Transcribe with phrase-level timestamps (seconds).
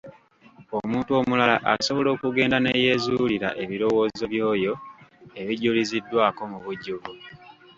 [0.79, 4.73] Omuntu omulala asobola okugenda ne yeezuulira ebirowoozo by'oyo
[5.41, 7.11] ebijuliziddwako mu bujjuvu.